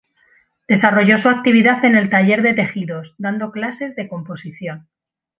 Desarrolló 0.67 1.19
su 1.19 1.29
actividad 1.29 1.85
en 1.85 1.95
el 1.95 2.09
taller 2.09 2.41
de 2.41 2.55
tejidos, 2.55 3.13
dando 3.19 3.51
clases 3.51 3.95
de 3.95 4.07
composición. 4.09 4.87